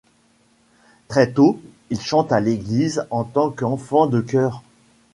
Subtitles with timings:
[1.09, 1.59] Très tôt,
[1.91, 4.63] il chante à l'église en tant qu'enfant de chœur.